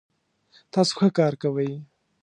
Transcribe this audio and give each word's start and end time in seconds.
تاسو 0.73 0.91
ښه 0.99 1.07
کار 1.19 1.33
کوئ 1.41 1.71